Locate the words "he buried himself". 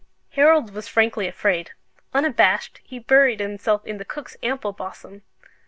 2.83-3.85